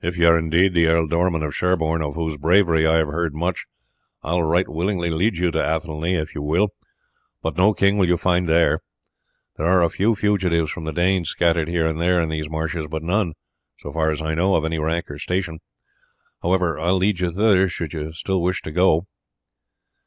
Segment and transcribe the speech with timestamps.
[0.00, 3.66] "If ye are indeed the Ealdorman of Sherborne, of whose bravery I have heard much,
[4.22, 6.68] I will right willingly lead you to Athelney if you will,
[7.42, 8.80] but no king will you find there.
[9.58, 12.86] There are a few fugitives from the Danes scattered here and there in these marshes,
[12.90, 13.34] but none,
[13.78, 15.58] so far as I know, of any rank or station.
[16.42, 19.06] However, I will lead you thither should you still wish to go."